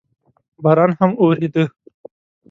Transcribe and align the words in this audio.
باران 0.63 0.91
هم 0.99 1.11
اورېده. 1.21 1.63